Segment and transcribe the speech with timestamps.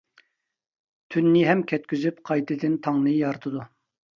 [1.15, 3.71] تۈننى ھەم كەتكۈزۈپ قايتىدىن تاڭنى يارىتىدۇ.